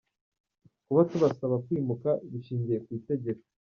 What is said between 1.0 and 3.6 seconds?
tubasaba kwimuka bishingiye ku itegeko.